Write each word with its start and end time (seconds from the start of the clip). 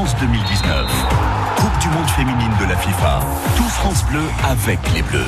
France 0.00 0.16
2019. 0.18 1.06
Coupe 1.56 1.78
du 1.78 1.88
monde 1.88 2.08
féminine 2.08 2.52
de 2.58 2.64
la 2.64 2.74
FIFA. 2.74 3.20
Tout 3.54 3.64
France 3.64 4.02
Bleu 4.06 4.22
avec 4.48 4.78
les 4.94 5.02
Bleus. 5.02 5.26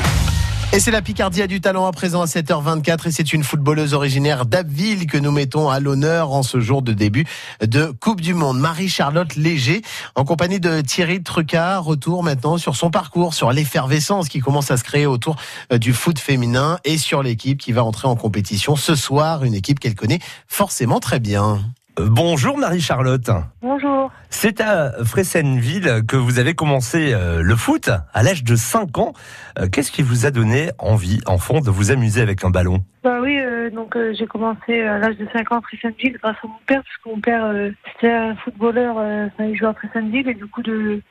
Et 0.73 0.81
c'est 0.81 0.91
la 0.91 1.03
Picardie 1.03 1.43
a 1.43 1.47
du 1.47 1.61
talent 1.61 1.85
à 1.85 1.93
présent 1.93 2.23
à 2.23 2.25
7h24 2.25 3.09
et 3.09 3.11
c'est 3.13 3.35
une 3.35 3.45
footballeuse 3.45 3.93
originaire 3.93 4.47
d'Abbeville 4.47 5.07
que 5.07 5.19
nous 5.19 5.31
mettons 5.31 5.69
à 5.69 5.79
l'honneur 5.79 6.33
en 6.33 6.43
ce 6.43 6.59
jour 6.59 6.81
de 6.81 6.95
début 6.95 7.27
de 7.61 7.93
Coupe 8.01 8.23
du 8.23 8.33
Monde. 8.33 8.59
Marie-Charlotte 8.61 9.37
Léger, 9.37 9.83
en 10.15 10.25
compagnie 10.25 10.59
de 10.59 10.81
Thierry 10.81 11.23
Trucard, 11.23 11.85
retour 11.85 12.23
maintenant 12.23 12.57
sur 12.57 12.75
son 12.75 12.91
parcours, 12.91 13.35
sur 13.35 13.53
l'effervescence 13.53 14.31
qui 14.31 14.41
commence 14.41 14.71
à 14.71 14.79
se 14.79 14.85
créer 14.85 15.05
autour 15.05 15.37
euh, 15.71 15.77
du 15.77 15.93
foot 15.93 16.19
féminin 16.19 16.79
et 16.87 16.97
sur 16.97 17.23
l'équipe 17.23 17.61
qui 17.61 17.73
va 17.73 17.85
entrer 17.85 18.09
en 18.09 18.17
compétition 18.17 18.75
ce 18.75 18.95
soir, 18.95 19.45
une 19.45 19.53
équipe 19.53 19.81
qu'elle 19.81 19.97
connaît 19.97 20.21
forcément 20.49 20.99
très 20.99 21.21
bien. 21.21 21.61
Euh, 22.01 22.09
bonjour 22.11 22.57
Marie-Charlotte. 22.57 23.31
Bonjour. 23.61 24.11
C'est 24.31 24.63
à 24.63 24.93
Fressenville 25.05 26.07
que 26.09 26.17
vous 26.17 26.39
avez 26.39 26.55
commencé 26.55 27.13
euh, 27.13 27.43
le 27.43 27.55
foot 27.55 27.91
à 28.15 28.23
l'âge 28.23 28.45
de 28.45 28.57
5 28.57 28.97
ans. 28.99 29.13
Euh, 29.59 29.69
qu'est-ce 29.71 29.93
qui 29.93 30.01
vous 30.01 30.25
a 30.25 30.31
donné 30.31 30.71
envie, 30.79 31.21
enfant, 31.27 31.61
de 31.61 31.71
vous 31.71 31.91
amuser 31.91 32.23
avec 32.23 32.45
un 32.45 32.51
ballon? 32.51 32.83
Bah 33.05 33.19
oui, 33.21 33.39
donc 33.75 33.97
j'ai 34.19 34.27
commencé 34.27 34.81
à 34.81 34.99
l'âge 34.99 35.17
de 35.19 35.27
5 35.33 35.53
ans 35.53 35.59
à 35.59 35.61
Fressenville 35.61 36.17
grâce 36.23 36.37
à 36.43 36.47
mon 36.47 36.55
père, 36.67 36.83
parce 36.83 36.97
que 37.05 37.09
mon 37.11 37.21
père 37.21 37.73
c'était 37.93 38.13
un 38.13 38.37
footballeur, 38.37 38.97
il 39.41 39.57
jouait 39.57 39.69
à 39.69 39.75
Fressenville 39.75 40.29
et 40.29 40.35
du 40.35 40.47
coup 40.47 40.63
de 40.63 41.03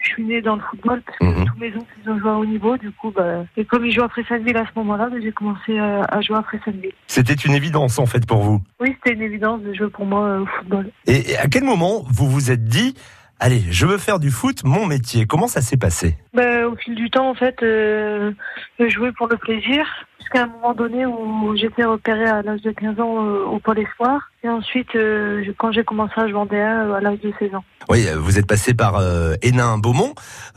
je 0.00 0.08
suis 0.10 0.24
née 0.24 0.40
dans 0.42 0.56
le 0.56 0.62
football 0.62 1.02
parce 1.04 1.18
que 1.18 1.24
Mhm. 1.24 1.44
tous 1.46 1.58
mes 1.58 1.74
oncles 1.76 1.94
ils 2.04 2.10
ont 2.10 2.18
joué 2.18 2.30
à 2.30 2.34
haut 2.34 2.44
niveau. 2.46 2.76
Du 2.76 2.90
coup, 2.92 3.10
bah, 3.10 3.44
et 3.56 3.64
comme 3.64 3.84
ils 3.84 3.92
jouent 3.92 4.02
à 4.04 4.08
Fressenville 4.08 4.56
à 4.56 4.64
ce 4.64 4.70
moment-là, 4.76 5.08
bah, 5.10 5.16
j'ai 5.20 5.32
commencé 5.32 5.78
à, 5.78 6.04
à 6.04 6.20
jouer 6.20 6.36
à 6.36 6.42
Fressenville. 6.42 6.92
C'était 7.06 7.34
une 7.34 7.52
évidence 7.54 7.98
en 7.98 8.06
fait 8.06 8.26
pour 8.26 8.38
vous? 8.42 8.60
Oui, 8.80 8.94
c'était 8.96 9.14
une 9.16 9.22
évidence 9.22 9.60
de 9.62 9.72
jouer 9.74 9.90
pour 9.90 10.06
moi 10.06 10.24
euh, 10.24 10.40
au 10.42 10.46
football. 10.46 10.90
Et 11.06 11.36
à 11.36 11.46
quel 11.48 11.64
moment 11.64 12.04
vous 12.10 12.28
vous 12.28 12.50
êtes 12.50 12.64
dit, 12.64 12.94
allez, 13.40 13.62
je 13.70 13.86
veux 13.86 13.98
faire 13.98 14.18
du 14.18 14.30
foot 14.30 14.62
mon 14.64 14.86
métier 14.86 15.26
Comment 15.26 15.46
ça 15.46 15.60
s'est 15.60 15.76
passé? 15.76 16.16
Bah, 16.34 16.66
au 16.66 16.76
fil 16.76 16.94
du 16.94 17.10
temps, 17.10 17.30
en 17.30 17.34
fait, 17.34 17.62
euh, 17.62 18.32
je 18.78 18.88
jouais 18.88 19.12
pour 19.12 19.28
le 19.28 19.36
plaisir. 19.36 19.86
Jusqu'à 20.20 20.42
un 20.42 20.46
moment 20.46 20.74
donné 20.74 21.06
où 21.06 21.56
j'étais 21.56 21.84
repérée 21.84 22.26
à 22.26 22.42
l'âge 22.42 22.60
de 22.60 22.70
15 22.70 23.00
ans 23.00 23.24
euh, 23.24 23.44
au 23.44 23.58
Pôle 23.60 23.78
Espoir. 23.78 24.30
Et 24.44 24.48
ensuite, 24.48 24.94
euh, 24.94 25.42
quand 25.56 25.72
j'ai 25.72 25.84
commencé 25.84 26.12
à 26.16 26.28
jouer 26.28 26.38
en 26.38 26.46
D1 26.46 26.94
à 26.94 27.00
l'âge 27.00 27.20
de 27.20 27.32
16 27.38 27.54
ans. 27.54 27.64
Oui, 27.88 28.06
euh, 28.06 28.18
vous 28.18 28.38
êtes 28.38 28.46
passé 28.46 28.74
par 28.74 29.00
Hénin-Beaumont. 29.42 30.14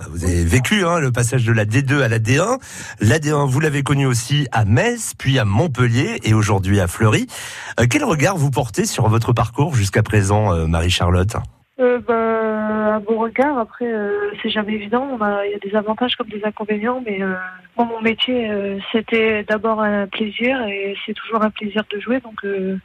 Vous 0.10 0.26
avez 0.26 0.44
vécu 0.44 0.84
hein, 0.84 1.00
le 1.00 1.12
passage 1.12 1.46
de 1.46 1.54
la 1.54 1.66
D2 1.66 2.02
à 2.02 2.10
la 2.10 2.20
D1. 2.20 2.60
La 3.00 3.20
D1, 3.20 3.48
vous 3.48 3.60
l'avez 3.60 3.84
connu 3.84 4.06
aussi 4.06 4.48
à 4.52 4.66
Metz, 4.66 5.14
puis 5.18 5.40
à 5.40 5.46
Montpellier 5.46 6.20
et 6.24 6.34
aujourd'hui 6.34 6.80
à 6.82 6.88
Fleury. 6.88 7.28
Quel 7.90 8.04
regard 8.04 8.36
vous 8.36 8.52
portez 8.52 8.86
sur 8.86 9.08
votre 9.08 9.32
parcours 9.32 9.76
jusqu'à 9.76 10.04
présent, 10.04 10.68
Marie-Charlotte? 10.68 11.38
Bah, 11.78 12.41
un 12.72 13.00
bon 13.00 13.20
regard. 13.20 13.58
Après, 13.58 13.86
euh, 13.86 14.32
c'est 14.42 14.50
jamais 14.50 14.74
évident. 14.74 15.18
Il 15.46 15.52
y 15.52 15.56
a 15.56 15.60
des 15.60 15.76
avantages 15.76 16.16
comme 16.16 16.30
des 16.30 16.44
inconvénients, 16.44 17.02
mais 17.06 17.22
euh, 17.22 17.34
moi, 17.78 17.86
mon 17.86 18.02
métier, 18.02 18.50
euh, 18.50 18.80
c'était 18.92 19.44
d'abord 19.44 19.82
un 19.82 20.08
plaisir 20.08 20.62
et 20.68 20.96
c'est 21.06 21.14
toujours 21.14 21.44
un 21.44 21.50
plaisir 21.50 21.84
de 21.94 22.00
jouer. 22.00 22.20
Donc, 22.20 22.44
euh, 22.44 22.78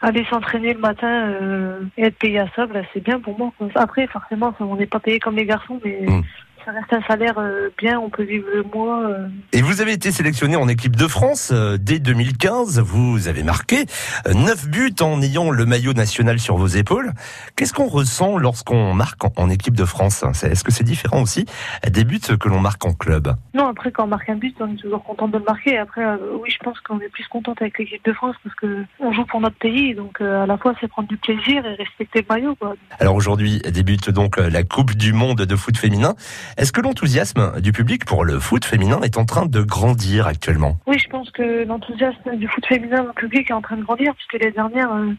aller 0.00 0.24
s'entraîner 0.28 0.74
le 0.74 0.80
matin 0.80 1.30
euh, 1.30 1.80
et 1.96 2.04
être 2.04 2.18
payé 2.18 2.38
à 2.40 2.48
ça, 2.54 2.66
bah, 2.66 2.80
c'est 2.92 3.02
bien 3.02 3.18
pour 3.20 3.38
moi. 3.38 3.52
Après, 3.74 4.06
forcément, 4.06 4.54
on 4.60 4.76
n'est 4.76 4.86
pas 4.86 5.00
payé 5.00 5.18
comme 5.18 5.36
les 5.36 5.46
garçons, 5.46 5.80
mais 5.84 6.06
Mm. 6.06 6.22
Ça 6.66 6.72
reste 6.72 6.92
un 6.92 7.02
salaire 7.02 7.38
euh, 7.38 7.70
bien. 7.78 7.98
On 8.00 8.10
peut 8.10 8.24
vivre 8.24 8.46
le 8.52 8.64
mois. 8.64 9.08
euh. 9.08 9.28
Et 9.52 9.62
vous 9.62 9.80
avez 9.80 9.92
été 9.92 10.10
sélectionné 10.10 10.56
en 10.56 10.68
équipe 10.68 10.96
de 10.96 11.06
France 11.06 11.50
euh, 11.54 11.78
dès 11.80 12.00
2015. 12.00 12.80
Vous 12.80 13.28
avez 13.28 13.44
marqué 13.44 13.86
euh, 14.26 14.34
9 14.34 14.68
buts 14.68 14.94
en 15.00 15.22
ayant 15.22 15.50
le 15.50 15.64
maillot 15.64 15.92
national 15.92 16.40
sur 16.40 16.56
vos 16.56 16.66
épaules. 16.66 17.12
Qu'est-ce 17.54 17.72
qu'on 17.72 17.86
ressent 17.86 18.36
lorsqu'on 18.36 18.94
marque 18.94 19.22
en, 19.38 19.48
équipe 19.48 19.76
de 19.76 19.84
France? 19.84 20.24
Est-ce 20.42 20.64
que 20.64 20.72
c'est 20.72 20.82
différent 20.82 21.22
aussi 21.22 21.46
des 21.88 22.02
buts 22.02 22.18
que 22.18 22.48
l'on 22.48 22.58
marque 22.58 22.84
en 22.84 22.94
club? 22.94 23.36
Non, 23.54 23.68
après, 23.68 23.92
quand 23.92 24.04
on 24.04 24.08
marque 24.08 24.28
un 24.28 24.34
but, 24.34 24.56
on 24.58 24.72
est 24.72 24.76
toujours 24.76 25.04
content 25.04 25.28
de 25.28 25.38
le 25.38 25.44
marquer. 25.44 25.78
Après, 25.78 26.04
oui, 26.42 26.50
je 26.50 26.58
pense 26.64 26.80
qu'on 26.80 26.98
est 26.98 27.08
plus 27.10 27.28
contente 27.28 27.62
avec 27.62 27.78
l'équipe 27.78 28.04
de 28.04 28.12
France 28.12 28.34
parce 28.42 28.56
que 28.56 28.84
on 28.98 29.12
joue 29.12 29.24
pour 29.24 29.40
notre 29.40 29.56
pays. 29.56 29.94
Donc, 29.94 30.20
à 30.20 30.46
la 30.46 30.58
fois, 30.58 30.74
c'est 30.80 30.88
prendre 30.88 31.08
du 31.08 31.16
plaisir 31.16 31.64
et 31.64 31.74
respecter 31.74 32.26
le 32.28 32.34
maillot. 32.34 32.56
Quoi. 32.56 32.74
Alors 32.98 33.14
aujourd'hui 33.14 33.60
débute 33.72 34.10
donc 34.10 34.38
la 34.38 34.64
Coupe 34.64 34.96
du 34.96 35.12
Monde 35.12 35.42
de 35.42 35.56
foot 35.56 35.76
féminin. 35.76 36.16
Est-ce 36.56 36.72
que 36.72 36.80
l'enthousiasme 36.80 37.60
du 37.60 37.72
public 37.72 38.04
pour 38.06 38.24
le 38.24 38.38
foot 38.38 38.64
féminin 38.64 39.00
est 39.02 39.18
en 39.18 39.24
train 39.26 39.44
de 39.46 39.60
grandir 39.62 40.26
actuellement? 40.26 40.78
Oui, 40.86 40.98
je 40.98 41.08
pense 41.10 41.30
que 41.30 41.64
l'enthousiasme 41.64 42.36
du 42.36 42.48
foot 42.48 42.64
féminin 42.66 43.04
au 43.10 43.12
public 43.12 43.50
est 43.50 43.54
en 43.54 43.60
train 43.60 43.76
de 43.76 43.82
grandir 43.82 44.14
puisque 44.14 44.42
les 44.42 44.52
dernières, 44.52 44.90
euh, 44.92 45.12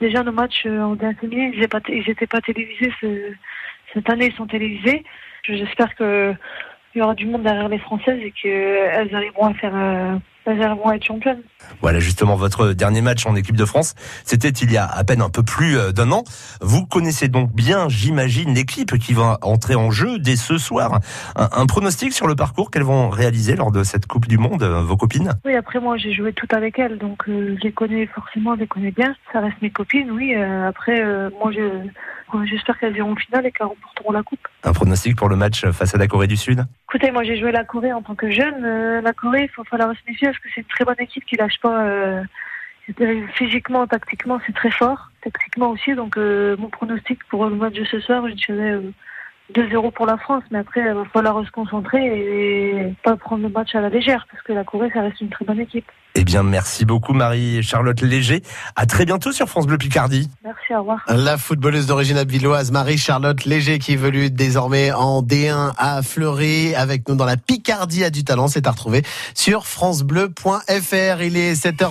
déjà 0.00 0.22
nos 0.22 0.32
matchs 0.32 0.64
euh, 0.66 0.80
en 0.80 0.94
D1 0.96 1.14
féminin, 1.16 1.50
ils 1.52 1.60
n'étaient 2.06 2.26
pas, 2.26 2.38
pas 2.38 2.40
télévisés. 2.40 2.92
ce- 3.02 3.32
cette 3.92 4.08
année, 4.08 4.26
ils 4.26 4.34
sont 4.34 4.46
télévisés. 4.46 5.04
Je- 5.42 5.54
J'espère 5.54 5.94
que 5.94 6.34
il 6.94 6.98
y 6.98 7.02
aura 7.02 7.14
du 7.14 7.26
monde 7.26 7.42
derrière 7.42 7.68
les 7.68 7.78
Françaises 7.78 8.18
et 8.22 8.32
qu'elles 8.32 9.14
arriveront 9.14 9.46
à 9.46 9.54
faire, 9.54 9.74
euh, 9.74 10.16
à 10.48 10.96
être 10.96 11.04
championnes. 11.04 11.42
Voilà 11.82 12.00
justement 12.00 12.36
votre 12.36 12.72
dernier 12.72 13.02
match 13.02 13.26
en 13.26 13.36
équipe 13.36 13.56
de 13.56 13.64
France, 13.64 13.94
c'était 14.24 14.48
il 14.48 14.72
y 14.72 14.76
a 14.76 14.86
à 14.86 15.04
peine 15.04 15.20
un 15.20 15.28
peu 15.30 15.42
plus 15.42 15.76
euh, 15.76 15.92
d'un 15.92 16.10
an. 16.12 16.24
Vous 16.60 16.86
connaissez 16.86 17.28
donc 17.28 17.52
bien, 17.52 17.88
j'imagine, 17.88 18.54
l'équipe 18.54 18.98
qui 18.98 19.12
va 19.12 19.38
entrer 19.42 19.74
en 19.74 19.90
jeu 19.90 20.18
dès 20.18 20.36
ce 20.36 20.58
soir. 20.58 21.00
Un, 21.36 21.48
un 21.52 21.66
pronostic 21.66 22.12
sur 22.12 22.26
le 22.26 22.34
parcours 22.34 22.70
qu'elles 22.70 22.84
vont 22.84 23.10
réaliser 23.10 23.56
lors 23.56 23.70
de 23.70 23.82
cette 23.84 24.06
Coupe 24.06 24.26
du 24.26 24.38
Monde, 24.38 24.62
euh, 24.62 24.80
vos 24.82 24.96
copines? 24.96 25.32
Oui, 25.44 25.54
après 25.54 25.80
moi 25.80 25.96
j'ai 25.96 26.12
joué 26.12 26.32
tout 26.32 26.48
avec 26.50 26.78
elles, 26.78 26.98
donc 26.98 27.28
euh, 27.28 27.56
je 27.58 27.64
les 27.64 27.72
connais 27.72 28.06
forcément, 28.06 28.54
je 28.54 28.60
les 28.60 28.66
connais 28.66 28.92
bien. 28.92 29.14
Ça 29.32 29.40
reste 29.40 29.60
mes 29.60 29.70
copines, 29.70 30.10
oui. 30.10 30.34
euh, 30.34 30.68
après, 30.68 31.00
euh, 31.00 31.30
moi 31.40 31.52
je, 31.52 31.60
j'espère 32.44 32.78
qu'elles 32.78 32.96
iront 32.96 33.12
au 33.12 33.16
final 33.16 33.46
et 33.46 33.52
qu'elles 33.52 33.66
remporteront 33.66 34.12
la 34.12 34.22
coupe. 34.22 34.46
Un 34.64 34.72
pronostic 34.72 35.16
pour 35.16 35.28
le 35.28 35.36
match 35.36 35.66
face 35.70 35.94
à 35.94 35.98
la 35.98 36.06
Corée 36.06 36.26
du 36.26 36.36
Sud? 36.36 36.64
Écoutez, 36.88 37.10
moi 37.10 37.24
j'ai 37.24 37.38
joué 37.38 37.52
la 37.52 37.64
Corée 37.64 37.92
en 37.92 38.02
tant 38.02 38.14
que 38.14 38.30
jeune. 38.30 38.64
Euh, 38.64 39.00
la 39.00 39.12
Corée, 39.12 39.44
il 39.44 39.48
faut 39.50 39.64
falloir 39.64 39.90
se 39.90 40.10
méfier 40.10 40.28
parce 40.28 40.38
que 40.38 40.48
c'est 40.54 40.60
une 40.60 40.66
très 40.66 40.84
bonne 40.84 41.00
équipe 41.00 41.24
qui 41.24 41.36
lâche 41.36 41.58
pas. 41.60 41.84
euh, 41.84 42.22
physiquement, 43.34 43.86
tactiquement, 43.86 44.40
c'est 44.46 44.54
très 44.54 44.70
fort. 44.70 45.10
Tactiquement 45.22 45.70
aussi, 45.70 45.94
donc 45.94 46.16
euh, 46.16 46.56
mon 46.58 46.68
pronostic 46.68 47.22
pour 47.28 47.46
le 47.46 47.56
match 47.56 47.74
de 47.74 47.84
ce 47.84 48.00
soir, 48.00 48.26
je 48.28 48.34
dirais 48.34 48.72
euh, 48.72 48.92
2-0 49.54 49.92
pour 49.92 50.06
la 50.06 50.16
France. 50.16 50.44
Mais 50.50 50.58
après, 50.58 50.80
il 50.80 50.94
va 50.94 51.04
falloir 51.06 51.44
se 51.44 51.50
concentrer 51.50 52.04
et 52.04 52.94
pas 53.02 53.16
prendre 53.16 53.42
le 53.42 53.48
match 53.48 53.74
à 53.74 53.80
la 53.80 53.88
légère 53.88 54.26
parce 54.30 54.42
que 54.42 54.52
la 54.52 54.64
Corée, 54.64 54.90
ça 54.92 55.02
reste 55.02 55.20
une 55.20 55.28
très 55.28 55.44
bonne 55.44 55.60
équipe. 55.60 55.90
Eh 56.20 56.24
bien, 56.24 56.42
merci 56.42 56.84
beaucoup 56.84 57.12
Marie-Charlotte 57.12 58.00
Léger. 58.00 58.42
À 58.74 58.86
très 58.86 59.04
bientôt 59.04 59.30
sur 59.30 59.48
France 59.48 59.68
Bleu 59.68 59.78
Picardie. 59.78 60.28
Merci, 60.42 60.74
au 60.74 60.80
revoir. 60.80 60.98
La 61.06 61.38
footballeuse 61.38 61.86
d'origine 61.86 62.16
abilloise 62.16 62.72
Marie-Charlotte 62.72 63.44
Léger 63.44 63.78
qui 63.78 63.92
évolue 63.92 64.28
désormais 64.28 64.90
en 64.90 65.22
D1 65.22 65.74
à 65.78 66.02
Fleury 66.02 66.74
avec 66.74 67.08
nous 67.08 67.14
dans 67.14 67.24
la 67.24 67.36
Picardie 67.36 68.02
a 68.02 68.10
du 68.10 68.24
talent. 68.24 68.48
C'est 68.48 68.66
à 68.66 68.72
retrouver 68.72 69.04
sur 69.34 69.64
francebleu.fr. 69.68 71.22
Il 71.22 71.36
est 71.36 71.52
7h. 71.52 71.88